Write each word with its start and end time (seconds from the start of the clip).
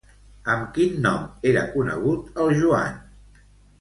Amb 0.53 0.69
quin 0.77 0.95
nom 1.03 1.27
era 1.51 1.67
conegut 1.75 2.43
el 2.45 2.53
Joan? 2.63 2.97